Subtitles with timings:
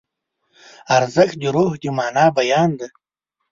[0.97, 2.87] ارزښت د روح د مانا بیان دی.